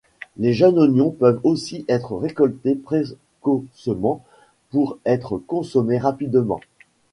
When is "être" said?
1.87-2.15, 5.05-5.37